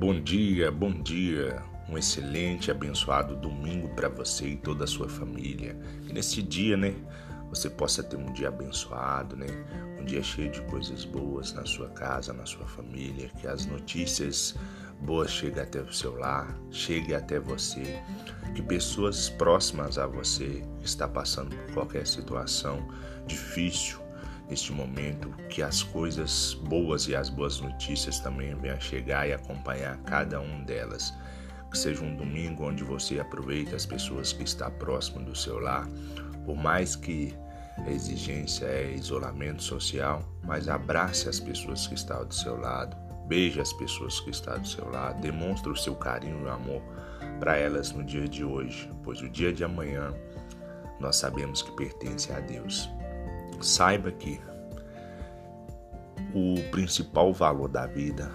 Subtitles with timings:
[0.00, 1.62] Bom dia, bom dia.
[1.86, 5.78] Um excelente, abençoado domingo para você e toda a sua família.
[6.06, 6.94] Que nesse dia, né,
[7.50, 9.46] você possa ter um dia abençoado, né?
[10.00, 14.54] Um dia cheio de coisas boas na sua casa, na sua família, que as notícias
[15.02, 18.02] boas cheguem até o seu lar, cheguem até você,
[18.54, 22.88] que pessoas próximas a você que está passando por qualquer situação
[23.26, 24.00] difícil
[24.50, 29.96] neste momento, que as coisas boas e as boas notícias também venham chegar e acompanhar
[29.98, 31.14] cada um delas.
[31.70, 35.88] Que seja um domingo onde você aproveite as pessoas que estão próximo do seu lar,
[36.44, 37.32] por mais que
[37.78, 42.96] a exigência é isolamento social, mas abrace as pessoas que estão do seu lado,
[43.28, 46.82] beije as pessoas que estão do seu lado, demonstre o seu carinho e amor
[47.38, 50.12] para elas no dia de hoje, pois o dia de amanhã
[50.98, 52.90] nós sabemos que pertence a Deus.
[53.60, 54.40] Saiba que
[56.34, 58.30] o principal valor da vida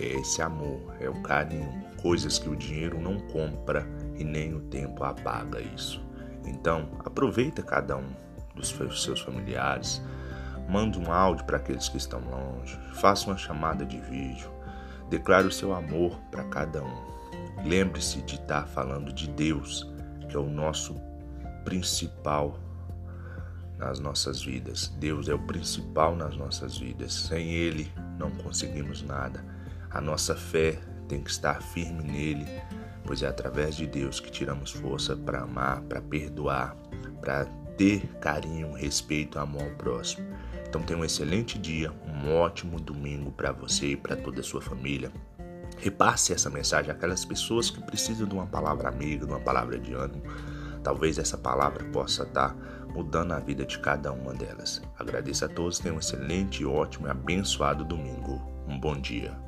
[0.00, 4.60] é esse amor, é o carinho, coisas que o dinheiro não compra e nem o
[4.60, 6.02] tempo apaga isso.
[6.44, 8.08] Então, aproveita cada um
[8.54, 10.02] dos seus familiares,
[10.68, 14.50] manda um áudio para aqueles que estão longe, faça uma chamada de vídeo,
[15.08, 17.18] declare o seu amor para cada um.
[17.64, 19.90] Lembre-se de estar falando de Deus,
[20.28, 20.94] que é o nosso
[21.64, 22.58] principal
[23.78, 24.88] nas nossas vidas.
[24.98, 27.14] Deus é o principal nas nossas vidas.
[27.14, 29.44] Sem Ele não conseguimos nada.
[29.90, 32.46] A nossa fé tem que estar firme nele,
[33.06, 36.76] pois é através de Deus que tiramos força para amar, para perdoar,
[37.20, 37.46] para
[37.78, 40.26] ter carinho, respeito, amor ao próximo.
[40.68, 44.60] Então tenha um excelente dia, um ótimo domingo para você e para toda a sua
[44.60, 45.10] família.
[45.78, 49.94] Repasse essa mensagem àquelas pessoas que precisam de uma palavra amiga, de uma palavra de
[49.94, 50.22] ânimo.
[50.82, 52.54] Talvez essa palavra possa estar
[52.94, 54.82] mudando a vida de cada uma delas.
[54.98, 58.40] Agradeço a todos, tenham um excelente, ótimo e abençoado domingo.
[58.66, 59.47] Um bom dia.